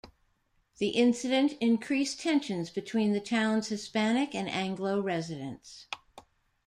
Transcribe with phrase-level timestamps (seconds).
[0.79, 5.85] The incident increased tensions between the town's Hispanic and Anglo residents.